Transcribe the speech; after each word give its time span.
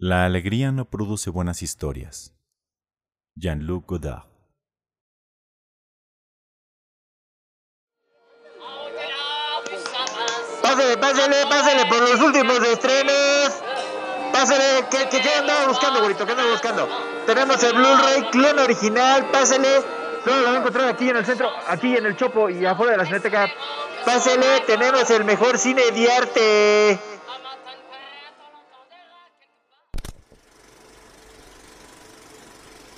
La 0.00 0.24
alegría 0.24 0.70
no 0.70 0.84
produce 0.84 1.28
buenas 1.28 1.60
historias. 1.60 2.32
Jean-Luc 3.34 3.84
Godard. 3.88 4.26
Pásale, 10.62 10.96
pásale, 10.98 11.36
pásale 11.50 11.86
por 11.86 12.00
los 12.08 12.20
últimos 12.20 12.62
estrenos. 12.62 13.60
Pásale, 14.32 14.86
¿qué, 14.88 15.08
qué, 15.10 15.20
qué 15.20 15.34
andaba 15.34 15.66
buscando, 15.66 15.98
güerito? 15.98 16.24
¿Qué 16.24 16.30
andaba 16.30 16.52
buscando? 16.52 16.88
Tenemos 17.26 17.60
el 17.64 17.72
Blu-ray 17.72 18.30
clon 18.30 18.58
original, 18.60 19.28
pásale. 19.32 19.82
Solo 20.22 20.36
lo 20.36 20.44
van 20.44 20.54
a 20.54 20.58
encontrar 20.58 20.88
aquí 20.90 21.10
en 21.10 21.16
el 21.16 21.26
centro, 21.26 21.50
aquí 21.66 21.96
en 21.96 22.06
el 22.06 22.14
Chopo 22.14 22.48
y 22.48 22.64
afuera 22.64 22.92
de 22.92 22.98
la 22.98 23.04
Cineteca. 23.04 23.48
Pásale, 24.04 24.60
tenemos 24.64 25.10
el 25.10 25.24
mejor 25.24 25.58
cine 25.58 25.90
de 25.90 26.12
arte. 26.12 27.17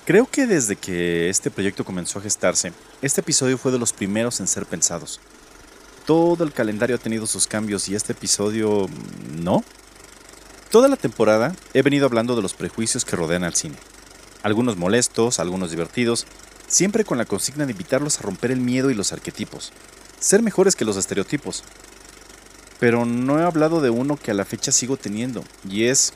Creo 0.07 0.27
que 0.27 0.47
desde 0.47 0.77
que 0.77 1.29
este 1.29 1.51
proyecto 1.51 1.85
comenzó 1.85 2.19
a 2.19 2.23
gestarse, 2.23 2.73
este 3.03 3.21
episodio 3.21 3.59
fue 3.59 3.71
de 3.71 3.79
los 3.79 3.93
primeros 3.93 4.41
en 4.41 4.47
ser 4.47 4.65
pensados. 4.65 5.21
Todo 6.07 6.43
el 6.43 6.53
calendario 6.53 6.97
ha 6.97 6.99
tenido 6.99 7.27
sus 7.27 7.47
cambios 7.47 7.89
y 7.89 7.95
este 7.95 8.13
episodio 8.13 8.89
mm, 8.89 9.45
no. 9.45 9.63
Toda 10.71 10.89
la 10.89 10.97
temporada 10.97 11.55
he 11.75 11.83
venido 11.83 12.07
hablando 12.07 12.35
de 12.35 12.43
los 12.43 12.55
prejuicios 12.55 13.05
que 13.05 13.15
rodean 13.15 13.45
al 13.45 13.55
cine. 13.55 13.77
Algunos 14.43 14.77
molestos, 14.77 15.39
algunos 15.39 15.71
divertidos, 15.71 16.27
siempre 16.67 17.05
con 17.05 17.19
la 17.19 17.27
consigna 17.27 17.67
de 17.67 17.73
invitarlos 17.73 18.19
a 18.19 18.23
romper 18.23 18.53
el 18.53 18.61
miedo 18.61 18.91
y 18.91 18.95
los 18.95 19.13
arquetipos, 19.13 19.71
ser 20.19 20.41
mejores 20.41 20.77
que 20.77 20.87
los 20.87 20.97
estereotipos. 20.97 21.63
Pero 22.79 23.05
no 23.05 23.39
he 23.39 23.43
hablado 23.43 23.83
de 23.83 23.91
uno 23.91 24.17
que 24.17 24.31
a 24.31 24.35
la 24.35 24.47
fecha 24.47 24.73
sigo 24.73 24.97
teniendo, 24.97 25.45
y 25.69 25.85
es 25.85 26.15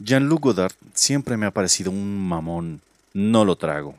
Jean-Luc 0.00 0.40
Godard 0.40 0.72
siempre 0.94 1.36
me 1.36 1.46
ha 1.46 1.50
parecido 1.50 1.90
un 1.90 2.28
mamón. 2.28 2.80
No 3.14 3.44
lo 3.44 3.56
trago. 3.56 3.94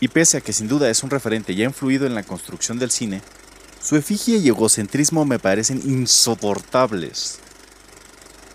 Y 0.00 0.08
pese 0.08 0.38
a 0.38 0.40
que 0.40 0.52
sin 0.52 0.68
duda 0.68 0.90
es 0.90 1.02
un 1.02 1.10
referente 1.10 1.52
y 1.52 1.62
ha 1.62 1.66
influido 1.66 2.06
en 2.06 2.14
la 2.14 2.22
construcción 2.22 2.78
del 2.78 2.90
cine, 2.90 3.22
su 3.80 3.96
efigie 3.96 4.38
y 4.38 4.48
egocentrismo 4.48 5.24
me 5.24 5.38
parecen 5.38 5.80
insoportables. 5.84 7.40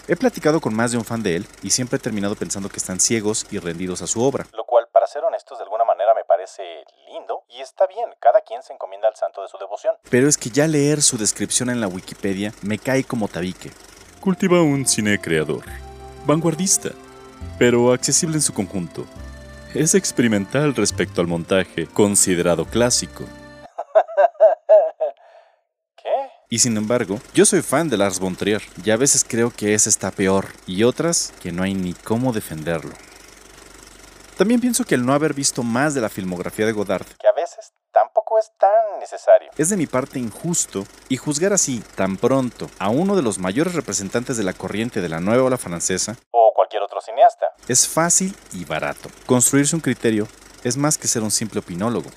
He 0.07 0.15
platicado 0.15 0.59
con 0.59 0.73
más 0.73 0.91
de 0.91 0.97
un 0.97 1.05
fan 1.05 1.23
de 1.23 1.37
él 1.37 1.47
y 1.63 1.69
siempre 1.69 1.97
he 1.97 1.99
terminado 1.99 2.35
pensando 2.35 2.69
que 2.69 2.77
están 2.77 2.99
ciegos 2.99 3.47
y 3.49 3.59
rendidos 3.59 4.01
a 4.01 4.07
su 4.07 4.21
obra. 4.21 4.45
Lo 4.53 4.65
cual, 4.65 4.87
para 4.91 5.07
ser 5.07 5.23
honestos, 5.23 5.57
de 5.57 5.63
alguna 5.63 5.85
manera 5.85 6.13
me 6.13 6.25
parece 6.25 6.63
lindo 7.07 7.43
y 7.49 7.61
está 7.61 7.87
bien, 7.87 8.09
cada 8.19 8.41
quien 8.41 8.61
se 8.61 8.73
encomienda 8.73 9.07
al 9.07 9.15
santo 9.15 9.41
de 9.41 9.47
su 9.47 9.57
devoción. 9.57 9.95
Pero 10.09 10.27
es 10.27 10.37
que 10.37 10.49
ya 10.49 10.67
leer 10.67 11.01
su 11.01 11.17
descripción 11.17 11.69
en 11.69 11.79
la 11.79 11.87
Wikipedia 11.87 12.53
me 12.61 12.77
cae 12.77 13.03
como 13.03 13.27
tabique. 13.27 13.71
Cultiva 14.19 14.61
un 14.61 14.85
cine 14.85 15.19
creador, 15.19 15.63
vanguardista, 16.25 16.91
pero 17.57 17.93
accesible 17.93 18.35
en 18.35 18.41
su 18.41 18.53
conjunto. 18.53 19.05
Es 19.73 19.95
experimental 19.95 20.75
respecto 20.75 21.21
al 21.21 21.27
montaje, 21.27 21.87
considerado 21.87 22.65
clásico. 22.65 23.23
¿Qué? 25.95 26.09
Y 26.49 26.59
sin 26.59 26.77
embargo, 26.77 27.19
yo 27.33 27.45
soy 27.45 27.61
fan 27.61 27.89
de 27.89 27.97
Lars 27.97 28.19
von 28.19 28.35
Trier 28.35 28.61
y 28.83 28.91
a 28.91 28.97
veces 28.97 29.25
creo 29.27 29.51
que 29.51 29.73
ese 29.73 29.89
está 29.89 30.11
peor 30.11 30.47
y 30.67 30.83
otras 30.83 31.33
que 31.41 31.51
no 31.51 31.63
hay 31.63 31.73
ni 31.73 31.93
cómo 31.93 32.33
defenderlo. 32.33 32.93
También 34.37 34.59
pienso 34.59 34.85
que 34.85 34.95
el 34.95 35.05
no 35.05 35.13
haber 35.13 35.33
visto 35.33 35.63
más 35.63 35.93
de 35.93 36.01
la 36.01 36.09
filmografía 36.09 36.65
de 36.65 36.71
Godard 36.71 37.05
Que 37.19 37.27
a 37.27 37.33
veces 37.33 37.73
tampoco 37.91 38.30
es 38.41 38.51
tan 38.57 38.99
necesario. 38.99 39.49
es 39.57 39.69
de 39.69 39.77
mi 39.77 39.87
parte 39.87 40.19
injusto 40.19 40.83
y 41.09 41.17
juzgar 41.17 41.53
así 41.53 41.83
tan 41.95 42.17
pronto 42.17 42.69
a 42.79 42.89
uno 42.89 43.15
de 43.15 43.21
los 43.21 43.37
mayores 43.39 43.73
representantes 43.75 44.35
de 44.37 44.43
la 44.43 44.53
corriente 44.53 44.99
de 45.01 45.09
la 45.09 45.19
nueva 45.19 45.43
ola 45.43 45.57
francesa 45.57 46.17
O 46.31 46.51
cualquier 46.55 46.81
otro 46.81 46.99
cineasta. 47.01 47.53
es 47.67 47.87
fácil 47.87 48.35
y 48.53 48.65
barato. 48.65 49.09
Construirse 49.25 49.75
un 49.75 49.81
criterio 49.81 50.27
es 50.63 50.75
más 50.77 50.97
que 50.97 51.07
ser 51.07 51.21
un 51.23 51.31
simple 51.31 51.59
opinólogo. 51.59 52.09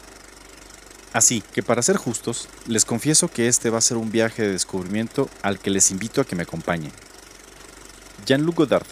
Así 1.12 1.42
que 1.42 1.62
para 1.62 1.80
ser 1.82 1.96
justos, 1.96 2.48
les 2.66 2.84
confieso 2.84 3.28
que 3.28 3.46
este 3.46 3.70
va 3.70 3.78
a 3.78 3.82
ser 3.82 3.96
un 3.96 4.10
viaje 4.10 4.42
de 4.42 4.50
descubrimiento 4.52 5.28
al 5.42 5.58
que 5.60 5.70
les 5.70 5.90
invito 5.92 6.20
a 6.20 6.24
que 6.24 6.34
me 6.34 6.42
acompañen. 6.42 6.92
Jean-Luc 8.26 8.56
Godard, 8.56 8.86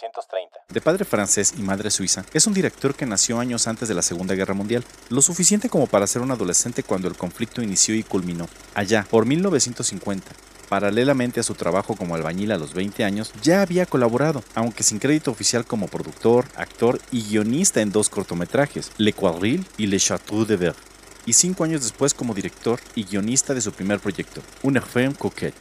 1930. 0.00 0.60
de 0.68 0.80
padre 0.80 1.04
francés 1.04 1.54
y 1.58 1.62
madre 1.62 1.90
suiza, 1.90 2.24
es 2.32 2.46
un 2.46 2.54
director 2.54 2.94
que 2.94 3.06
nació 3.06 3.38
años 3.38 3.66
antes 3.66 3.88
de 3.88 3.94
la 3.94 4.02
Segunda 4.02 4.34
Guerra 4.34 4.54
Mundial, 4.54 4.84
lo 5.10 5.20
suficiente 5.20 5.68
como 5.68 5.86
para 5.86 6.06
ser 6.06 6.22
un 6.22 6.30
adolescente 6.30 6.82
cuando 6.82 7.08
el 7.08 7.16
conflicto 7.16 7.62
inició 7.62 7.94
y 7.94 8.02
culminó. 8.02 8.48
Allá, 8.74 9.06
por 9.10 9.26
1950, 9.26 10.32
paralelamente 10.68 11.40
a 11.40 11.42
su 11.42 11.54
trabajo 11.54 11.96
como 11.96 12.14
albañil 12.14 12.52
a 12.52 12.58
los 12.58 12.72
20 12.72 13.04
años, 13.04 13.32
ya 13.42 13.60
había 13.60 13.86
colaborado, 13.86 14.42
aunque 14.54 14.84
sin 14.84 14.98
crédito 14.98 15.30
oficial 15.30 15.66
como 15.66 15.88
productor, 15.88 16.46
actor 16.56 17.00
y 17.10 17.22
guionista 17.22 17.80
en 17.80 17.92
dos 17.92 18.08
cortometrajes, 18.08 18.92
Le 18.96 19.12
Quadrille 19.12 19.66
y 19.76 19.86
Le 19.86 19.98
Château 19.98 20.46
de 20.46 20.56
Verre, 20.56 20.78
y 21.26 21.34
cinco 21.34 21.64
años 21.64 21.82
después 21.82 22.14
como 22.14 22.32
director 22.32 22.80
y 22.94 23.04
guionista 23.04 23.52
de 23.52 23.60
su 23.60 23.72
primer 23.72 24.00
proyecto, 24.00 24.40
Une 24.62 24.80
femme 24.80 25.14
coquette. 25.14 25.54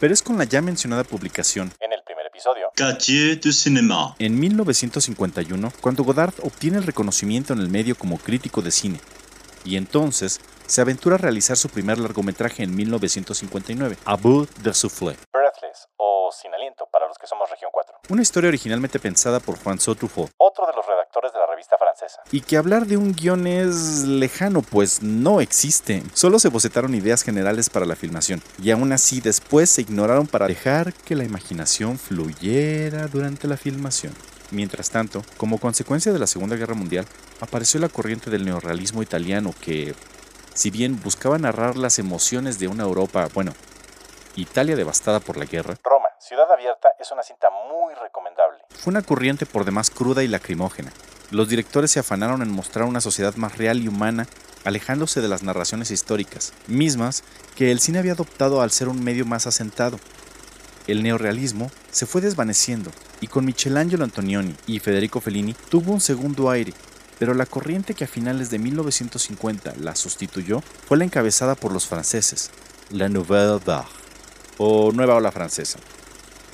Pero 0.00 0.12
es 0.12 0.22
con 0.22 0.36
la 0.36 0.44
ya 0.44 0.60
mencionada 0.60 1.04
publicación 1.04 1.72
episodio, 2.36 2.70
de 2.76 3.52
cinéma. 3.52 4.14
en 4.18 4.38
1951, 4.38 5.72
cuando 5.80 6.04
Godard 6.04 6.34
obtiene 6.42 6.76
el 6.76 6.84
reconocimiento 6.84 7.54
en 7.54 7.60
el 7.60 7.68
medio 7.68 7.96
como 7.96 8.18
crítico 8.18 8.60
de 8.60 8.70
cine, 8.70 9.00
y 9.64 9.76
entonces 9.76 10.40
se 10.66 10.82
aventura 10.82 11.14
a 11.14 11.18
realizar 11.18 11.56
su 11.56 11.70
primer 11.70 11.98
largometraje 11.98 12.62
en 12.62 12.76
1959, 12.76 13.96
A 14.04 14.16
bout 14.16 14.54
de 14.58 14.74
souffle, 14.74 15.16
O 15.96 16.30
Sin 16.32 16.52
Aliento 16.54 16.88
para 16.90 17.06
los 17.08 17.18
que 17.18 17.26
somos 17.26 17.50
Región 17.50 17.70
4. 17.72 17.98
una 18.10 18.22
historia 18.22 18.48
originalmente 18.48 18.98
pensada 18.98 19.40
por 19.40 19.58
François 19.58 19.96
Truffaut, 19.96 20.30
Otro 20.38 20.66
de 20.66 20.72
los 20.74 20.86
redactores 20.86 21.32
de 21.32 21.38
la 21.38 21.46
revista 21.46 21.76
francesa. 21.78 22.22
y 22.32 22.40
que 22.40 22.56
hablar 22.56 22.86
de 22.86 22.96
un 22.96 23.14
guion 23.14 23.46
es 23.46 24.04
lejano, 24.04 24.62
pues 24.62 25.02
no 25.02 25.40
existe. 25.40 26.02
Solo 26.14 26.38
se 26.38 26.48
bocetaron 26.48 26.94
ideas 26.94 27.22
generales 27.22 27.70
para 27.70 27.86
la 27.86 27.96
filmación, 27.96 28.42
y 28.62 28.70
aún 28.70 28.92
así 28.92 29.20
después 29.20 29.70
se 29.70 29.82
ignoraron 29.82 30.26
para 30.26 30.46
dejar 30.46 30.92
que 30.92 31.16
la 31.16 31.24
imaginación 31.24 31.98
fluyera 31.98 33.06
durante 33.08 33.48
la 33.48 33.56
filmación. 33.56 34.14
Mientras 34.50 34.90
tanto, 34.90 35.22
como 35.36 35.58
consecuencia 35.58 36.12
de 36.12 36.18
la 36.20 36.26
Segunda 36.28 36.56
Guerra 36.56 36.74
Mundial, 36.74 37.06
apareció 37.40 37.80
la 37.80 37.88
corriente 37.88 38.30
del 38.30 38.44
neorrealismo 38.44 39.02
italiano 39.02 39.52
que, 39.60 39.94
si 40.54 40.70
bien 40.70 41.00
buscaba 41.02 41.36
narrar 41.38 41.76
las 41.76 41.98
emociones 41.98 42.58
de 42.58 42.68
una 42.68 42.84
Europa, 42.84 43.28
bueno, 43.34 43.52
Italia 44.36 44.76
devastada 44.76 45.20
por 45.20 45.36
la 45.36 45.46
guerra, 45.46 45.76
Roma, 45.82 46.08
Ciudad 46.18 46.50
Abierta 46.52 46.90
es 47.00 47.10
una 47.10 47.22
cinta 47.22 47.48
muy 47.70 47.94
recomendable. 47.94 48.58
fue 48.68 48.90
una 48.90 49.02
corriente 49.02 49.46
por 49.46 49.64
demás 49.64 49.90
cruda 49.90 50.22
y 50.22 50.28
lacrimógena. 50.28 50.92
Los 51.30 51.48
directores 51.48 51.90
se 51.90 52.00
afanaron 52.00 52.42
en 52.42 52.50
mostrar 52.50 52.84
una 52.84 53.00
sociedad 53.00 53.34
más 53.36 53.56
real 53.56 53.80
y 53.80 53.88
humana, 53.88 54.26
alejándose 54.64 55.20
de 55.20 55.28
las 55.28 55.42
narraciones 55.42 55.90
históricas, 55.90 56.52
mismas 56.66 57.24
que 57.56 57.72
el 57.72 57.80
cine 57.80 57.98
había 57.98 58.12
adoptado 58.12 58.60
al 58.60 58.70
ser 58.70 58.88
un 58.88 59.02
medio 59.02 59.24
más 59.24 59.46
asentado. 59.46 59.98
El 60.86 61.02
neorrealismo 61.02 61.70
se 61.90 62.06
fue 62.06 62.20
desvaneciendo, 62.20 62.90
y 63.20 63.26
con 63.26 63.44
Michelangelo 63.44 64.04
Antonioni 64.04 64.54
y 64.66 64.78
Federico 64.78 65.20
Fellini 65.20 65.54
tuvo 65.70 65.92
un 65.92 66.00
segundo 66.00 66.50
aire, 66.50 66.74
pero 67.18 67.34
la 67.34 67.46
corriente 67.46 67.94
que 67.94 68.04
a 68.04 68.08
finales 68.08 68.50
de 68.50 68.58
1950 68.58 69.74
la 69.80 69.96
sustituyó 69.96 70.60
fue 70.86 70.98
la 70.98 71.04
encabezada 71.04 71.54
por 71.54 71.72
los 71.72 71.86
franceses, 71.86 72.50
la 72.90 73.08
Nouvelle 73.08 73.58
Vague, 73.64 73.88
o 74.58 74.92
Nueva 74.92 75.14
Ola 75.16 75.32
Francesa. 75.32 75.78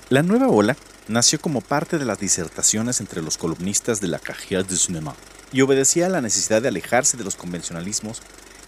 La 0.09 0.23
nueva 0.23 0.49
ola 0.49 0.77
nació 1.09 1.41
como 1.41 1.61
parte 1.61 1.99
de 1.99 2.05
las 2.05 2.19
disertaciones 2.19 3.01
entre 3.01 3.23
los 3.23 3.39
columnistas 3.39 4.01
de 4.01 4.09
la 4.09 4.21
Carrière 4.21 4.65
du 4.65 4.77
Cinéma 4.77 5.15
y 5.53 5.63
obedecía 5.63 6.07
a 6.07 6.11
la 6.11 6.21
necesidad 6.21 6.63
de 6.63 6.69
alejarse 6.69 7.17
de 7.17 7.25
los 7.25 7.37
convencionalismos 7.37 8.23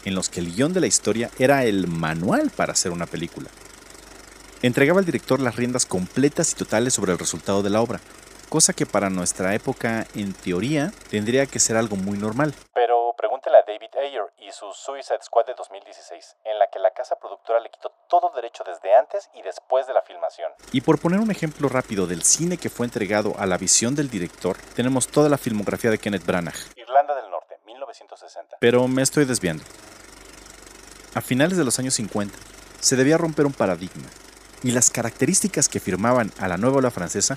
en 0.04 0.14
los 0.14 0.28
que 0.28 0.40
el 0.40 0.54
guion 0.54 0.72
de 0.72 0.80
la 0.80 0.86
historia 0.86 1.30
era 1.38 1.64
el 1.64 1.86
manual 1.86 2.50
para 2.54 2.72
hacer 2.72 2.92
una 2.92 3.06
película. 3.06 3.48
Entregaba 4.62 5.00
al 5.00 5.06
director 5.06 5.40
las 5.40 5.56
riendas 5.56 5.86
completas 5.86 6.52
y 6.52 6.56
totales 6.56 6.94
sobre 6.94 7.12
el 7.12 7.18
resultado 7.18 7.62
de 7.62 7.70
la 7.70 7.80
obra, 7.80 8.00
cosa 8.48 8.72
que 8.72 8.86
para 8.86 9.10
nuestra 9.10 9.54
época, 9.54 10.06
en 10.14 10.32
teoría, 10.32 10.92
tendría 11.10 11.46
que 11.46 11.60
ser 11.60 11.76
algo 11.76 11.96
muy 11.96 12.16
normal. 12.16 12.54
David 13.74 13.90
Ayer 14.06 14.22
y 14.38 14.52
su 14.52 14.72
Suicide 14.72 15.18
Squad 15.20 15.46
de 15.46 15.54
2016, 15.54 16.36
en 16.44 16.60
la 16.60 16.68
que 16.72 16.78
la 16.78 16.92
casa 16.92 17.16
productora 17.16 17.58
le 17.58 17.70
quitó 17.70 17.90
todo 18.08 18.30
derecho 18.30 18.62
desde 18.62 18.94
antes 18.94 19.28
y 19.34 19.42
después 19.42 19.88
de 19.88 19.92
la 19.92 20.02
filmación. 20.02 20.52
Y 20.70 20.80
por 20.80 21.00
poner 21.00 21.18
un 21.18 21.32
ejemplo 21.32 21.68
rápido 21.68 22.06
del 22.06 22.22
cine 22.22 22.56
que 22.56 22.70
fue 22.70 22.86
entregado 22.86 23.34
a 23.36 23.46
la 23.46 23.58
visión 23.58 23.96
del 23.96 24.10
director, 24.10 24.56
tenemos 24.76 25.08
toda 25.08 25.28
la 25.28 25.38
filmografía 25.38 25.90
de 25.90 25.98
Kenneth 25.98 26.24
Branagh, 26.24 26.54
Irlanda 26.76 27.16
del 27.16 27.28
Norte, 27.28 27.58
1960. 27.66 28.58
pero 28.60 28.86
me 28.86 29.02
estoy 29.02 29.24
desviando. 29.24 29.64
A 31.16 31.20
finales 31.20 31.58
de 31.58 31.64
los 31.64 31.80
años 31.80 31.94
50, 31.94 32.38
se 32.78 32.94
debía 32.94 33.18
romper 33.18 33.44
un 33.44 33.52
paradigma, 33.52 34.08
y 34.62 34.70
las 34.70 34.88
características 34.90 35.68
que 35.68 35.80
firmaban 35.80 36.30
a 36.38 36.46
la 36.46 36.58
nueva 36.58 36.76
ola 36.76 36.92
francesa 36.92 37.36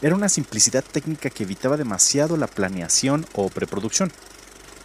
era 0.00 0.14
una 0.14 0.28
simplicidad 0.28 0.84
técnica 0.84 1.28
que 1.28 1.42
evitaba 1.42 1.76
demasiado 1.76 2.36
la 2.36 2.46
planeación 2.46 3.26
o 3.34 3.48
preproducción, 3.48 4.12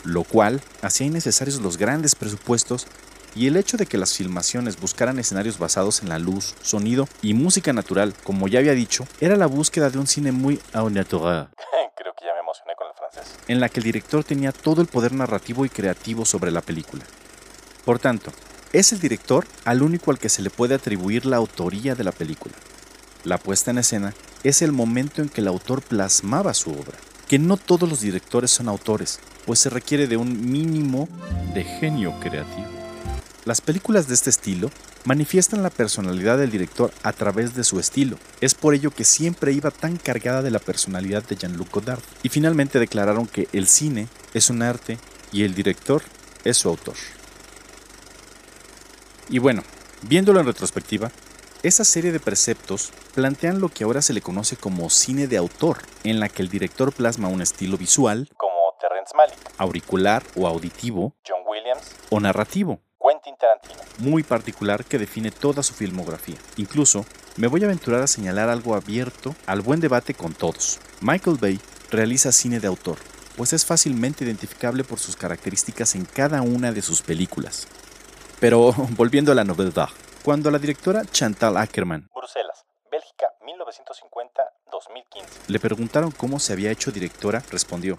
lo 0.07 0.23
cual 0.23 0.61
hacía 0.81 1.05
innecesarios 1.07 1.61
los 1.61 1.77
grandes 1.77 2.15
presupuestos 2.15 2.87
y 3.35 3.47
el 3.47 3.57
hecho 3.57 3.77
de 3.77 3.85
que 3.85 3.97
las 3.97 4.15
filmaciones 4.15 4.79
buscaran 4.79 5.19
escenarios 5.19 5.59
basados 5.59 6.01
en 6.01 6.09
la 6.09 6.17
luz, 6.17 6.55
sonido 6.61 7.07
y 7.21 7.33
música 7.33 7.73
natural, 7.73 8.13
como 8.23 8.47
ya 8.47 8.59
había 8.59 8.71
dicho, 8.71 9.05
era 9.19 9.35
la 9.35 9.45
búsqueda 9.45 9.89
de 9.89 9.99
un 9.99 10.07
cine 10.07 10.31
muy 10.31 10.59
au 10.73 10.89
naturel, 10.89 11.47
Creo 11.95 12.13
que 12.17 12.25
ya 12.25 12.33
me 12.33 12.39
emocioné 12.39 12.73
con 12.75 12.87
el 12.87 12.93
francés. 12.93 13.35
en 13.47 13.59
la 13.59 13.69
que 13.69 13.81
el 13.81 13.83
director 13.83 14.23
tenía 14.23 14.51
todo 14.53 14.81
el 14.81 14.87
poder 14.87 15.11
narrativo 15.11 15.65
y 15.65 15.69
creativo 15.69 16.25
sobre 16.25 16.51
la 16.51 16.61
película. 16.61 17.03
Por 17.83 17.99
tanto, 17.99 18.31
es 18.73 18.93
el 18.93 18.99
director 18.99 19.45
al 19.65 19.81
único 19.83 20.11
al 20.11 20.19
que 20.19 20.29
se 20.29 20.41
le 20.41 20.49
puede 20.49 20.75
atribuir 20.75 21.25
la 21.25 21.37
autoría 21.37 21.95
de 21.95 22.03
la 22.03 22.11
película. 22.11 22.55
La 23.23 23.37
puesta 23.37 23.71
en 23.71 23.77
escena 23.79 24.13
es 24.43 24.61
el 24.61 24.71
momento 24.71 25.21
en 25.21 25.29
que 25.29 25.41
el 25.41 25.47
autor 25.47 25.81
plasmaba 25.81 26.53
su 26.53 26.71
obra, 26.71 26.97
que 27.27 27.39
no 27.39 27.57
todos 27.57 27.89
los 27.89 28.01
directores 28.01 28.51
son 28.51 28.69
autores, 28.69 29.19
pues 29.47 29.59
se 29.59 29.71
requiere 29.71 30.05
de 30.07 30.17
un 30.17 30.51
mínimo 30.51 31.09
de 31.55 31.63
genio 31.63 32.13
creativo. 32.19 32.67
Las 33.45 33.61
películas 33.61 34.09
de 34.09 34.13
este 34.13 34.29
estilo 34.29 34.69
manifiestan 35.05 35.63
la 35.63 35.69
personalidad 35.69 36.37
del 36.37 36.51
director 36.51 36.91
a 37.01 37.13
través 37.13 37.55
de 37.55 37.63
su 37.63 37.79
estilo. 37.79 38.19
Es 38.41 38.53
por 38.53 38.73
ello 38.73 38.91
que 38.91 39.05
siempre 39.05 39.53
iba 39.53 39.71
tan 39.71 39.95
cargada 39.95 40.41
de 40.41 40.51
la 40.51 40.59
personalidad 40.59 41.23
de 41.23 41.37
Jean-Luc 41.37 41.71
Godard. 41.71 42.01
Y 42.23 42.29
finalmente 42.29 42.77
declararon 42.77 43.25
que 43.25 43.47
el 43.53 43.67
cine 43.67 44.09
es 44.33 44.49
un 44.49 44.61
arte 44.61 44.97
y 45.31 45.43
el 45.43 45.55
director 45.55 46.01
es 46.43 46.57
su 46.57 46.67
autor. 46.67 46.95
Y 49.29 49.39
bueno, 49.39 49.63
viéndolo 50.01 50.41
en 50.41 50.45
retrospectiva, 50.45 51.09
esa 51.63 51.83
serie 51.83 52.11
de 52.11 52.19
preceptos 52.19 52.91
plantean 53.15 53.59
lo 53.59 53.69
que 53.69 53.83
ahora 53.83 54.01
se 54.01 54.13
le 54.13 54.21
conoce 54.21 54.57
como 54.57 54.89
cine 54.89 55.27
de 55.27 55.37
autor, 55.37 55.79
en 56.03 56.19
la 56.19 56.29
que 56.29 56.43
el 56.43 56.49
director 56.49 56.93
plasma 56.93 57.29
un 57.29 57.41
estilo 57.41 57.77
visual, 57.77 58.29
Terrence 59.07 59.15
Malick, 59.15 59.39
auricular 59.57 60.23
o 60.35 60.47
auditivo, 60.47 61.13
John 61.27 61.41
Williams, 61.47 61.95
o 62.09 62.19
narrativo, 62.19 62.79
Quentin 62.99 63.35
Tarantino. 63.37 63.79
muy 63.99 64.23
particular 64.23 64.83
que 64.83 64.97
define 64.97 65.31
toda 65.31 65.63
su 65.63 65.73
filmografía. 65.73 66.37
Incluso, 66.57 67.05
me 67.37 67.47
voy 67.47 67.63
a 67.63 67.65
aventurar 67.65 68.01
a 68.01 68.07
señalar 68.07 68.49
algo 68.49 68.75
abierto 68.75 69.35
al 69.45 69.61
buen 69.61 69.79
debate 69.79 70.13
con 70.13 70.33
todos. 70.33 70.79
Michael 71.01 71.37
Bay 71.39 71.59
realiza 71.89 72.31
cine 72.31 72.59
de 72.59 72.67
autor, 72.67 72.97
pues 73.35 73.53
es 73.53 73.65
fácilmente 73.65 74.25
identificable 74.25 74.83
por 74.83 74.99
sus 74.99 75.15
características 75.15 75.95
en 75.95 76.05
cada 76.05 76.41
una 76.41 76.71
de 76.71 76.81
sus 76.81 77.01
películas. 77.01 77.67
Pero 78.39 78.73
volviendo 78.97 79.31
a 79.31 79.35
la 79.35 79.43
novela, 79.43 79.89
cuando 80.23 80.51
la 80.51 80.59
directora 80.59 81.05
Chantal 81.05 81.57
Ackerman 81.57 82.09
Bruselas, 82.13 82.65
Bélgica, 82.91 83.27
1950-2015. 83.41 85.47
le 85.47 85.59
preguntaron 85.59 86.11
cómo 86.11 86.39
se 86.39 86.53
había 86.53 86.71
hecho 86.71 86.91
directora, 86.91 87.43
respondió, 87.49 87.97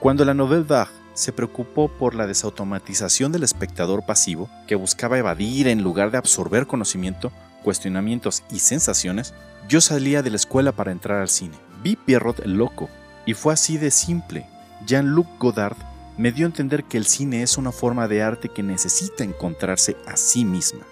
Cuando 0.00 0.24
la 0.24 0.32
Nouvelle 0.32 0.62
Vague 0.62 0.92
se 1.14 1.32
preocupó 1.32 1.88
por 1.88 2.14
la 2.14 2.28
desautomatización 2.28 3.32
del 3.32 3.42
espectador 3.42 4.06
pasivo, 4.06 4.48
que 4.68 4.76
buscaba 4.76 5.18
evadir 5.18 5.66
en 5.66 5.82
lugar 5.82 6.12
de 6.12 6.18
absorber 6.18 6.68
conocimiento, 6.68 7.32
cuestionamientos 7.64 8.44
y 8.48 8.60
sensaciones, 8.60 9.34
yo 9.68 9.80
salía 9.80 10.22
de 10.22 10.30
la 10.30 10.36
escuela 10.36 10.70
para 10.70 10.92
entrar 10.92 11.20
al 11.20 11.28
cine. 11.28 11.56
Vi 11.82 11.96
Pierrot 11.96 12.38
el 12.38 12.52
Loco, 12.52 12.88
y 13.26 13.34
fue 13.34 13.52
así 13.52 13.76
de 13.76 13.90
simple. 13.90 14.46
Jean-Luc 14.86 15.26
Godard 15.40 15.76
me 16.16 16.30
dio 16.30 16.46
a 16.46 16.50
entender 16.50 16.84
que 16.84 16.96
el 16.96 17.06
cine 17.06 17.42
es 17.42 17.58
una 17.58 17.72
forma 17.72 18.06
de 18.06 18.22
arte 18.22 18.48
que 18.48 18.62
necesita 18.62 19.24
encontrarse 19.24 19.96
a 20.06 20.16
sí 20.16 20.44
misma. 20.44 20.86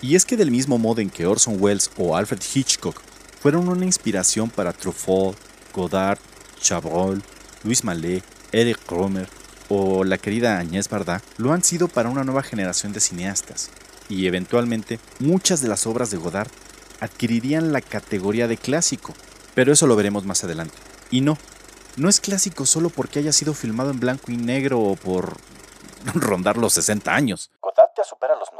Y 0.00 0.14
es 0.14 0.24
que 0.24 0.36
del 0.36 0.52
mismo 0.52 0.78
modo 0.78 1.00
en 1.00 1.10
que 1.10 1.26
Orson 1.26 1.56
Welles 1.58 1.90
o 1.98 2.16
Alfred 2.16 2.40
Hitchcock 2.54 3.00
fueron 3.40 3.68
una 3.68 3.84
inspiración 3.84 4.50
para 4.50 4.72
Truffaut, 4.72 5.36
Godard, 5.74 6.18
Chabrol, 6.60 7.22
Luis 7.62 7.84
Mallet, 7.84 8.22
Eric 8.52 8.78
Romer 8.88 9.28
o 9.68 10.04
la 10.04 10.18
querida 10.18 10.58
Agnès 10.58 10.88
Varda, 10.88 11.22
lo 11.36 11.52
han 11.52 11.62
sido 11.62 11.88
para 11.88 12.08
una 12.08 12.24
nueva 12.24 12.42
generación 12.42 12.92
de 12.92 13.00
cineastas. 13.00 13.70
Y 14.08 14.26
eventualmente, 14.26 14.98
muchas 15.20 15.60
de 15.60 15.68
las 15.68 15.86
obras 15.86 16.10
de 16.10 16.16
Godard 16.16 16.50
adquirirían 17.00 17.72
la 17.72 17.80
categoría 17.80 18.48
de 18.48 18.56
clásico, 18.56 19.14
pero 19.54 19.72
eso 19.72 19.86
lo 19.86 19.96
veremos 19.96 20.24
más 20.24 20.42
adelante. 20.42 20.74
Y 21.10 21.20
no, 21.20 21.38
no 21.96 22.08
es 22.08 22.20
clásico 22.20 22.66
solo 22.66 22.90
porque 22.90 23.20
haya 23.20 23.32
sido 23.32 23.54
filmado 23.54 23.90
en 23.90 24.00
blanco 24.00 24.32
y 24.32 24.36
negro 24.36 24.80
o 24.80 24.96
por 24.96 25.36
rondar 26.14 26.56
los 26.56 26.72
60 26.74 27.14
años. 27.14 27.50
Godard 27.60 27.90
ya 27.96 28.04
supera 28.04 28.34
los 28.36 28.52
90 28.52 28.59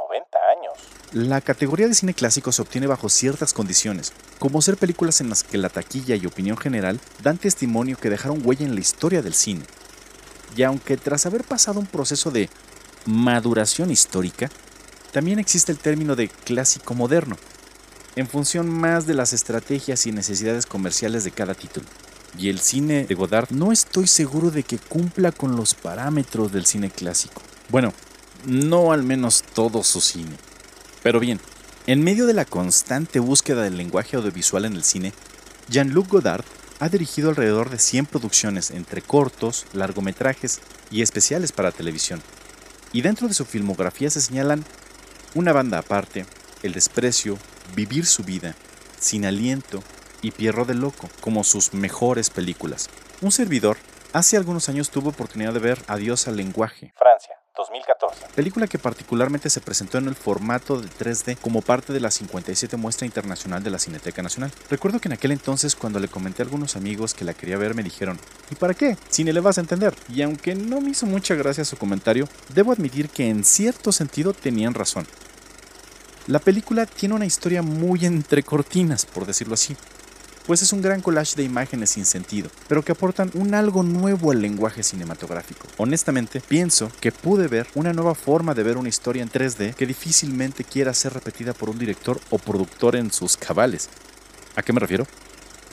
La 1.13 1.41
categoría 1.41 1.89
de 1.89 1.93
cine 1.93 2.13
clásico 2.13 2.53
se 2.53 2.61
obtiene 2.61 2.87
bajo 2.87 3.09
ciertas 3.09 3.51
condiciones, 3.51 4.13
como 4.39 4.61
ser 4.61 4.77
películas 4.77 5.19
en 5.19 5.27
las 5.27 5.43
que 5.43 5.57
la 5.57 5.67
taquilla 5.67 6.15
y 6.15 6.25
opinión 6.25 6.55
general 6.55 7.01
dan 7.21 7.37
testimonio 7.37 7.97
que 7.97 8.09
dejaron 8.09 8.39
huella 8.45 8.65
en 8.65 8.75
la 8.75 8.79
historia 8.79 9.21
del 9.21 9.33
cine. 9.33 9.65
Y 10.55 10.63
aunque 10.63 10.95
tras 10.95 11.25
haber 11.25 11.43
pasado 11.43 11.81
un 11.81 11.85
proceso 11.85 12.31
de 12.31 12.49
maduración 13.05 13.91
histórica, 13.91 14.49
también 15.11 15.37
existe 15.37 15.73
el 15.73 15.79
término 15.79 16.15
de 16.15 16.29
clásico 16.29 16.93
moderno, 16.93 17.35
en 18.15 18.29
función 18.29 18.69
más 18.69 19.05
de 19.05 19.13
las 19.13 19.33
estrategias 19.33 20.07
y 20.07 20.13
necesidades 20.13 20.65
comerciales 20.65 21.25
de 21.25 21.31
cada 21.31 21.55
título. 21.55 21.87
Y 22.37 22.47
el 22.47 22.59
cine 22.59 23.05
de 23.05 23.15
Godard 23.15 23.49
no 23.49 23.73
estoy 23.73 24.07
seguro 24.07 24.49
de 24.49 24.63
que 24.63 24.77
cumpla 24.77 25.33
con 25.33 25.57
los 25.57 25.73
parámetros 25.73 26.53
del 26.53 26.65
cine 26.65 26.89
clásico. 26.89 27.41
Bueno, 27.67 27.93
no 28.45 28.93
al 28.93 29.03
menos 29.03 29.43
todo 29.53 29.83
su 29.83 29.99
cine. 29.99 30.37
Pero 31.03 31.19
bien, 31.19 31.39
en 31.87 32.03
medio 32.03 32.27
de 32.27 32.33
la 32.33 32.45
constante 32.45 33.19
búsqueda 33.19 33.63
del 33.63 33.77
lenguaje 33.77 34.15
audiovisual 34.15 34.65
en 34.65 34.73
el 34.73 34.83
cine, 34.83 35.13
Jean-Luc 35.67 36.09
Godard 36.09 36.45
ha 36.79 36.89
dirigido 36.89 37.29
alrededor 37.29 37.69
de 37.69 37.79
100 37.79 38.07
producciones 38.07 38.71
entre 38.71 39.01
cortos, 39.01 39.65
largometrajes 39.73 40.61
y 40.89 41.01
especiales 41.01 41.51
para 41.51 41.71
televisión. 41.71 42.21
Y 42.91 43.01
dentro 43.01 43.27
de 43.27 43.33
su 43.33 43.45
filmografía 43.45 44.09
se 44.09 44.21
señalan 44.21 44.65
Una 45.33 45.53
banda 45.53 45.77
aparte, 45.77 46.25
El 46.63 46.73
desprecio, 46.73 47.37
Vivir 47.75 48.05
su 48.05 48.23
vida, 48.23 48.55
Sin 48.99 49.25
aliento 49.25 49.83
y 50.21 50.31
Pierro 50.31 50.65
del 50.65 50.81
Loco 50.81 51.09
como 51.19 51.43
sus 51.43 51.73
mejores 51.73 52.29
películas. 52.29 52.89
Un 53.21 53.31
servidor 53.31 53.77
hace 54.13 54.37
algunos 54.37 54.67
años 54.69 54.89
tuvo 54.89 55.09
oportunidad 55.09 55.53
de 55.53 55.59
ver 55.59 55.79
Adiós 55.87 56.27
al 56.27 56.37
lenguaje, 56.37 56.93
Francia, 56.95 57.35
2014. 57.71 58.27
película 58.35 58.67
que 58.67 58.77
particularmente 58.77 59.49
se 59.49 59.61
presentó 59.61 59.97
en 59.97 60.07
el 60.07 60.15
formato 60.15 60.81
de 60.81 60.89
3D 60.89 61.37
como 61.37 61.61
parte 61.61 61.93
de 61.93 62.01
la 62.01 62.11
57 62.11 62.75
muestra 62.75 63.05
internacional 63.05 63.63
de 63.63 63.69
la 63.69 63.79
Cineteca 63.79 64.21
Nacional. 64.21 64.51
Recuerdo 64.69 64.99
que 64.99 65.07
en 65.07 65.13
aquel 65.13 65.31
entonces 65.31 65.75
cuando 65.75 65.99
le 65.99 66.09
comenté 66.09 66.41
a 66.41 66.45
algunos 66.45 66.75
amigos 66.75 67.13
que 67.13 67.23
la 67.23 67.33
quería 67.33 67.57
ver 67.57 67.73
me 67.73 67.83
dijeron, 67.83 68.19
¿y 68.49 68.55
para 68.55 68.73
qué? 68.73 68.97
Si 69.09 69.23
ni 69.23 69.31
le 69.31 69.39
vas 69.39 69.57
a 69.57 69.61
entender. 69.61 69.95
Y 70.09 70.21
aunque 70.21 70.53
no 70.53 70.81
me 70.81 70.89
hizo 70.89 71.05
mucha 71.05 71.35
gracia 71.35 71.63
su 71.63 71.77
comentario, 71.77 72.27
debo 72.53 72.73
admitir 72.73 73.09
que 73.09 73.29
en 73.29 73.45
cierto 73.45 73.91
sentido 73.91 74.33
tenían 74.33 74.73
razón. 74.73 75.07
La 76.27 76.39
película 76.39 76.85
tiene 76.85 77.15
una 77.15 77.25
historia 77.25 77.61
muy 77.61 78.05
entre 78.05 78.43
cortinas, 78.43 79.05
por 79.05 79.25
decirlo 79.25 79.55
así, 79.55 79.75
pues 80.51 80.63
es 80.63 80.73
un 80.73 80.81
gran 80.81 80.99
collage 80.99 81.37
de 81.37 81.43
imágenes 81.43 81.91
sin 81.91 82.03
sentido, 82.03 82.49
pero 82.67 82.83
que 82.83 82.91
aportan 82.91 83.31
un 83.35 83.53
algo 83.53 83.83
nuevo 83.83 84.31
al 84.31 84.41
lenguaje 84.41 84.83
cinematográfico. 84.83 85.65
Honestamente, 85.77 86.41
pienso 86.41 86.91
que 86.99 87.13
pude 87.13 87.47
ver 87.47 87.67
una 87.73 87.93
nueva 87.93 88.15
forma 88.15 88.53
de 88.53 88.63
ver 88.63 88.75
una 88.75 88.89
historia 88.89 89.23
en 89.23 89.29
3D 89.29 89.75
que 89.75 89.85
difícilmente 89.85 90.65
quiera 90.65 90.93
ser 90.93 91.13
repetida 91.13 91.53
por 91.53 91.69
un 91.69 91.79
director 91.79 92.19
o 92.31 92.37
productor 92.37 92.97
en 92.97 93.13
sus 93.13 93.37
cabales. 93.37 93.87
¿A 94.57 94.61
qué 94.61 94.73
me 94.73 94.81
refiero? 94.81 95.07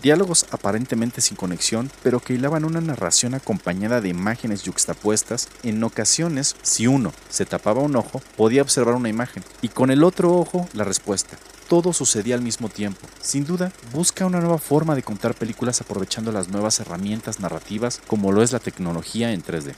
Diálogos 0.01 0.47
aparentemente 0.53 1.23
sin 1.23 1.37
conexión, 1.37 1.91
pero 2.05 2.21
que 2.21 2.35
hilaban 2.35 2.65
una 2.65 2.81
narración 2.81 3.35
acompañada 3.35 4.01
de 4.01 4.11
imágenes 4.11 4.63
yuxtapuestas. 4.63 5.49
En 5.65 5.83
ocasiones, 5.83 6.55
si 6.63 6.87
uno 6.87 7.13
se 7.29 7.47
tapaba 7.47 7.83
un 7.83 7.97
ojo, 7.97 8.23
podía 8.37 8.63
observar 8.63 8.95
una 8.95 9.09
imagen, 9.09 9.43
y 9.61 9.71
con 9.71 9.91
el 9.91 10.05
otro 10.05 10.37
ojo 10.37 10.69
la 10.73 10.85
respuesta. 10.85 11.37
Todo 11.69 11.93
sucedía 11.93 12.35
al 12.35 12.41
mismo 12.41 12.71
tiempo. 12.71 13.07
Sin 13.21 13.45
duda, 13.45 13.73
busca 13.93 14.25
una 14.25 14.41
nueva 14.41 14.59
forma 14.59 14.95
de 14.95 15.03
contar 15.03 15.35
películas 15.35 15.83
aprovechando 15.83 16.33
las 16.33 16.49
nuevas 16.49 16.81
herramientas 16.81 17.41
narrativas 17.41 18.01
como 18.07 18.33
lo 18.33 18.43
es 18.43 18.53
la 18.53 18.59
tecnología 18.59 19.33
en 19.33 19.43
3D. 19.45 19.75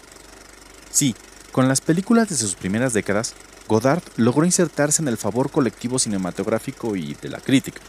Sí, 0.90 1.16
con 1.50 1.66
las 1.66 1.80
películas 1.80 2.28
de 2.28 2.36
sus 2.36 2.54
primeras 2.54 2.92
décadas, 2.92 3.34
Godard 3.66 4.02
logró 4.16 4.44
insertarse 4.44 5.02
en 5.02 5.08
el 5.08 5.16
favor 5.16 5.50
colectivo 5.50 5.98
cinematográfico 5.98 6.94
y 6.94 7.14
de 7.14 7.28
la 7.28 7.40
crítica, 7.40 7.80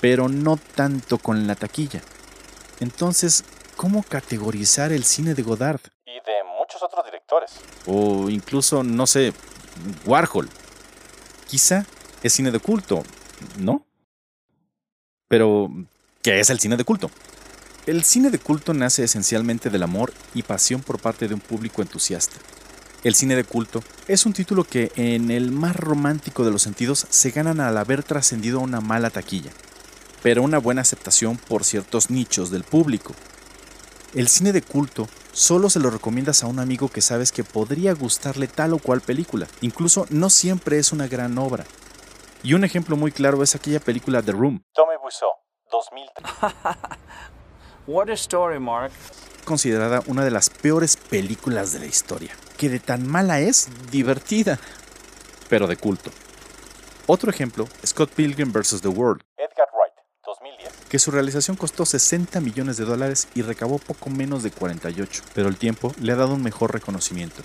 pero 0.00 0.30
no 0.30 0.56
tanto 0.56 1.18
con 1.18 1.46
la 1.46 1.56
taquilla. 1.56 2.00
Entonces, 2.80 3.44
¿cómo 3.76 4.02
categorizar 4.02 4.92
el 4.92 5.04
cine 5.04 5.34
de 5.34 5.42
Godard? 5.42 5.80
Y 6.06 6.12
de 6.12 6.42
muchos 6.58 6.82
otros 6.82 7.04
directores. 7.04 7.52
O 7.84 8.30
incluso, 8.30 8.82
no 8.82 9.06
sé, 9.06 9.34
Warhol. 10.06 10.48
Quizá 11.46 11.84
es 12.24 12.32
cine 12.32 12.50
de 12.50 12.58
culto, 12.58 13.04
¿no? 13.58 13.86
Pero, 15.28 15.70
¿qué 16.22 16.40
es 16.40 16.48
el 16.48 16.58
cine 16.58 16.78
de 16.78 16.84
culto? 16.84 17.10
El 17.86 18.02
cine 18.02 18.30
de 18.30 18.38
culto 18.38 18.72
nace 18.72 19.04
esencialmente 19.04 19.68
del 19.68 19.82
amor 19.82 20.10
y 20.34 20.42
pasión 20.42 20.80
por 20.80 20.98
parte 20.98 21.28
de 21.28 21.34
un 21.34 21.40
público 21.40 21.82
entusiasta. 21.82 22.36
El 23.04 23.14
cine 23.14 23.36
de 23.36 23.44
culto 23.44 23.84
es 24.08 24.24
un 24.24 24.32
título 24.32 24.64
que, 24.64 24.90
en 24.96 25.30
el 25.30 25.52
más 25.52 25.76
romántico 25.76 26.46
de 26.46 26.50
los 26.50 26.62
sentidos, 26.62 27.06
se 27.10 27.30
ganan 27.30 27.60
al 27.60 27.76
haber 27.76 28.02
trascendido 28.02 28.58
una 28.60 28.80
mala 28.80 29.10
taquilla, 29.10 29.50
pero 30.22 30.42
una 30.42 30.56
buena 30.56 30.80
aceptación 30.80 31.36
por 31.36 31.62
ciertos 31.62 32.08
nichos 32.08 32.50
del 32.50 32.64
público. 32.64 33.14
El 34.14 34.28
cine 34.28 34.54
de 34.54 34.62
culto 34.62 35.10
solo 35.32 35.68
se 35.68 35.80
lo 35.80 35.90
recomiendas 35.90 36.42
a 36.42 36.46
un 36.46 36.58
amigo 36.58 36.88
que 36.88 37.02
sabes 37.02 37.32
que 37.32 37.44
podría 37.44 37.92
gustarle 37.92 38.46
tal 38.46 38.72
o 38.72 38.78
cual 38.78 39.02
película. 39.02 39.46
Incluso 39.60 40.06
no 40.08 40.30
siempre 40.30 40.78
es 40.78 40.90
una 40.90 41.06
gran 41.06 41.36
obra. 41.36 41.66
Y 42.44 42.52
un 42.52 42.62
ejemplo 42.62 42.94
muy 42.94 43.10
claro 43.10 43.42
es 43.42 43.54
aquella 43.54 43.80
película 43.80 44.20
The 44.20 44.32
Room. 44.32 44.62
Tommy 44.74 44.96
Wiseau, 45.02 45.30
2003. 45.72 46.30
What 47.86 48.10
a 48.10 48.12
story, 48.12 48.60
Mark. 48.60 48.92
Considerada 49.46 50.02
una 50.08 50.26
de 50.26 50.30
las 50.30 50.50
peores 50.50 50.98
películas 50.98 51.72
de 51.72 51.78
la 51.78 51.86
historia. 51.86 52.36
Que 52.58 52.68
de 52.68 52.80
tan 52.80 53.08
mala 53.08 53.40
es, 53.40 53.70
divertida, 53.90 54.58
pero 55.48 55.66
de 55.66 55.78
culto. 55.78 56.10
Otro 57.06 57.30
ejemplo, 57.30 57.66
Scott 57.84 58.10
Pilgrim 58.10 58.52
vs. 58.52 58.82
The 58.82 58.88
World, 58.88 59.22
Edgar 59.38 59.68
Wright, 59.72 59.94
2010. 60.26 60.88
que 60.90 60.98
su 60.98 61.10
realización 61.10 61.56
costó 61.56 61.86
60 61.86 62.40
millones 62.40 62.76
de 62.76 62.84
dólares 62.84 63.26
y 63.34 63.40
recabó 63.40 63.78
poco 63.78 64.10
menos 64.10 64.42
de 64.42 64.50
48, 64.50 65.22
pero 65.34 65.48
el 65.48 65.56
tiempo 65.56 65.94
le 65.98 66.12
ha 66.12 66.16
dado 66.16 66.34
un 66.34 66.42
mejor 66.42 66.74
reconocimiento. 66.74 67.42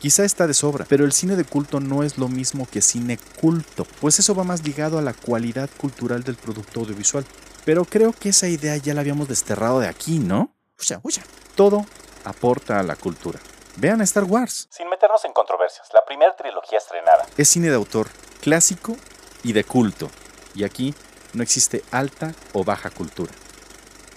Quizá 0.00 0.24
está 0.24 0.46
de 0.46 0.54
sobra, 0.54 0.86
pero 0.88 1.04
el 1.04 1.12
cine 1.12 1.34
de 1.34 1.44
culto 1.44 1.80
no 1.80 2.04
es 2.04 2.18
lo 2.18 2.28
mismo 2.28 2.68
que 2.70 2.82
cine 2.82 3.18
culto, 3.40 3.84
pues 4.00 4.20
eso 4.20 4.32
va 4.34 4.44
más 4.44 4.62
ligado 4.64 4.98
a 4.98 5.02
la 5.02 5.12
cualidad 5.12 5.68
cultural 5.76 6.22
del 6.22 6.36
producto 6.36 6.80
audiovisual. 6.80 7.24
Pero 7.64 7.84
creo 7.84 8.12
que 8.12 8.28
esa 8.28 8.46
idea 8.46 8.76
ya 8.76 8.94
la 8.94 9.00
habíamos 9.00 9.28
desterrado 9.28 9.80
de 9.80 9.88
aquí, 9.88 10.20
¿no? 10.20 10.54
Uya, 10.80 11.00
uya. 11.02 11.24
Todo 11.56 11.84
aporta 12.24 12.78
a 12.78 12.84
la 12.84 12.94
cultura. 12.94 13.40
Vean 13.76 14.00
Star 14.02 14.22
Wars. 14.22 14.68
Sin 14.70 14.88
meternos 14.88 15.24
en 15.24 15.32
controversias, 15.32 15.88
la 15.92 16.04
primera 16.04 16.36
trilogía 16.36 16.78
estrenada. 16.78 17.26
Es 17.36 17.48
cine 17.48 17.68
de 17.68 17.74
autor 17.74 18.08
clásico 18.40 18.96
y 19.42 19.52
de 19.52 19.64
culto, 19.64 20.10
y 20.54 20.62
aquí 20.62 20.94
no 21.32 21.42
existe 21.42 21.82
alta 21.90 22.34
o 22.52 22.62
baja 22.62 22.90
cultura. 22.90 23.32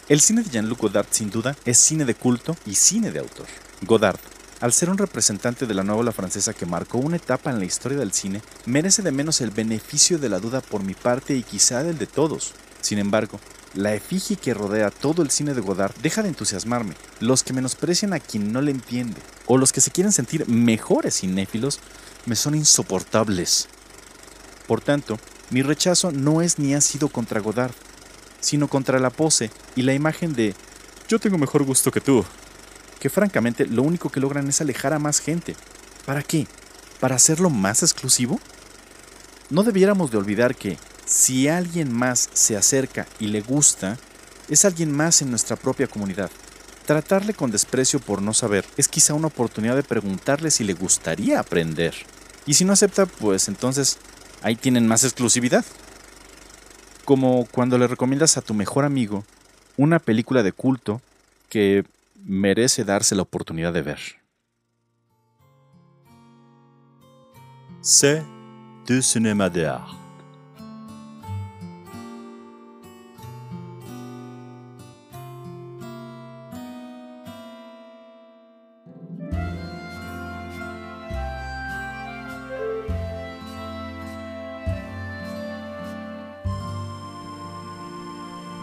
El 0.07 0.21
cine 0.21 0.43
de 0.43 0.49
Jean-Luc 0.49 0.79
Godard 0.79 1.07
sin 1.09 1.31
duda 1.31 1.55
es 1.65 1.77
cine 1.77 2.05
de 2.05 2.15
culto 2.15 2.55
y 2.65 2.75
cine 2.75 3.11
de 3.11 3.19
autor. 3.19 3.47
Godard, 3.81 4.19
al 4.61 4.73
ser 4.73 4.91
un 4.91 4.97
representante 4.99 5.65
de 5.65 5.73
la 5.73 5.83
nueva 5.83 6.01
ola 6.01 6.11
francesa 6.11 6.53
que 6.53 6.67
marcó 6.67 6.99
una 6.99 7.15
etapa 7.15 7.49
en 7.49 7.57
la 7.57 7.65
historia 7.65 7.97
del 7.97 8.13
cine, 8.13 8.41
merece 8.65 9.01
de 9.01 9.11
menos 9.11 9.41
el 9.41 9.49
beneficio 9.49 10.19
de 10.19 10.29
la 10.29 10.39
duda 10.39 10.61
por 10.61 10.83
mi 10.83 10.93
parte 10.93 11.35
y 11.35 11.41
quizá 11.41 11.83
del 11.83 11.97
de 11.97 12.05
todos. 12.05 12.53
Sin 12.79 12.99
embargo, 12.99 13.39
la 13.73 13.95
efigie 13.95 14.35
que 14.35 14.53
rodea 14.53 14.91
todo 14.91 15.23
el 15.23 15.31
cine 15.31 15.55
de 15.55 15.61
Godard 15.61 15.95
deja 16.03 16.21
de 16.21 16.29
entusiasmarme. 16.29 16.95
Los 17.19 17.41
que 17.41 17.53
menosprecian 17.53 18.13
a 18.13 18.19
quien 18.19 18.53
no 18.53 18.61
le 18.61 18.69
entiende, 18.69 19.21
o 19.47 19.57
los 19.57 19.71
que 19.71 19.81
se 19.81 19.91
quieren 19.91 20.11
sentir 20.11 20.47
mejores 20.47 21.21
cinéfilos, 21.21 21.79
me 22.27 22.35
son 22.35 22.53
insoportables. 22.53 23.67
Por 24.67 24.81
tanto, 24.81 25.19
mi 25.49 25.63
rechazo 25.63 26.11
no 26.11 26.41
es 26.41 26.59
ni 26.59 26.75
ha 26.75 26.81
sido 26.81 27.09
contra 27.09 27.39
Godard, 27.39 27.73
sino 28.39 28.67
contra 28.67 28.99
la 28.99 29.09
pose 29.09 29.49
y 29.75 29.81
la 29.81 29.93
imagen 29.93 30.33
de 30.33 30.53
yo 31.07 31.19
tengo 31.19 31.37
mejor 31.37 31.63
gusto 31.63 31.91
que 31.91 31.99
tú, 31.99 32.23
que 33.01 33.09
francamente 33.09 33.65
lo 33.65 33.81
único 33.81 34.09
que 34.09 34.19
logran 34.19 34.47
es 34.47 34.61
alejar 34.61 34.93
a 34.93 34.99
más 34.99 35.19
gente. 35.19 35.55
¿Para 36.05 36.21
qué? 36.21 36.47
¿Para 36.99 37.15
hacerlo 37.15 37.49
más 37.49 37.81
exclusivo? 37.81 38.39
No 39.49 39.63
debiéramos 39.63 40.11
de 40.11 40.17
olvidar 40.17 40.55
que 40.55 40.77
si 41.03 41.47
alguien 41.47 41.91
más 41.91 42.29
se 42.33 42.55
acerca 42.55 43.07
y 43.19 43.27
le 43.27 43.41
gusta, 43.41 43.97
es 44.49 44.65
alguien 44.65 44.91
más 44.91 45.23
en 45.23 45.31
nuestra 45.31 45.55
propia 45.55 45.87
comunidad. 45.87 46.29
Tratarle 46.85 47.33
con 47.33 47.49
desprecio 47.49 47.99
por 47.99 48.21
no 48.21 48.35
saber 48.35 48.65
es 48.77 48.87
quizá 48.87 49.15
una 49.15 49.27
oportunidad 49.27 49.75
de 49.75 49.83
preguntarle 49.83 50.51
si 50.51 50.63
le 50.63 50.73
gustaría 50.73 51.39
aprender. 51.39 51.95
Y 52.45 52.53
si 52.53 52.65
no 52.65 52.73
acepta, 52.73 53.07
pues 53.07 53.47
entonces 53.47 53.97
ahí 54.43 54.55
tienen 54.55 54.87
más 54.87 55.03
exclusividad. 55.03 55.65
Como 57.03 57.47
cuando 57.49 57.79
le 57.79 57.87
recomiendas 57.87 58.37
a 58.37 58.41
tu 58.41 58.53
mejor 58.53 58.85
amigo 58.85 59.25
una 59.75 59.97
película 59.97 60.43
de 60.43 60.51
culto 60.51 61.01
que 61.49 61.83
merece 62.23 62.83
darse 62.83 63.15
la 63.15 63.21
oportunidad 63.23 63.73
de 63.73 63.81
ver. 63.81 63.99
C'est 67.81 68.23
du 68.85 69.01
cinéma 69.01 69.49
d'art. 69.49 70.00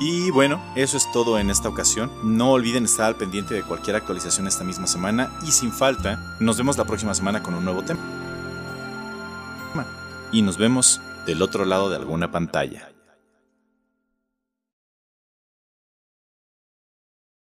Y 0.01 0.31
bueno, 0.31 0.63
eso 0.77 0.97
es 0.97 1.11
todo 1.11 1.39
en 1.39 1.51
esta 1.51 1.69
ocasión. 1.69 2.11
No 2.23 2.53
olviden 2.53 2.85
estar 2.85 3.07
al 3.07 3.17
pendiente 3.17 3.55
de 3.55 3.63
cualquier 3.63 3.97
actualización 3.97 4.47
esta 4.47 4.65
misma 4.65 4.87
semana 4.87 5.33
y 5.47 5.51
sin 5.51 5.73
falta, 5.73 6.37
nos 6.39 6.57
vemos 6.57 6.79
la 6.79 6.85
próxima 6.85 7.15
semana 7.15 7.43
con 7.43 7.55
un 7.55 7.65
nuevo 7.65 7.83
tema. 7.83 8.01
Y 10.31 10.43
nos 10.43 10.59
vemos 10.59 11.01
del 11.27 11.43
otro 11.43 11.65
lado 11.65 11.91
de 11.91 11.97
alguna 11.97 12.31
pantalla. 12.31 12.88